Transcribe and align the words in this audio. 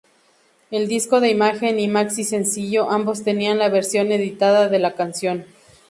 El 0.71 0.87
disco 0.87 1.19
de 1.21 1.29
imagen 1.29 1.79
y 1.79 1.87
maxi-sencillo-ambos 1.87 3.23
tenían 3.23 3.59
la 3.59 3.69
versión 3.69 4.11
editada 4.11 4.67
de 4.67 4.79
la 4.79 4.95
canción. 4.95 5.45